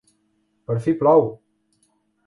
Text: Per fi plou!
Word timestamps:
Per 0.71 0.79
fi 0.87 0.95
plou! 1.03 1.25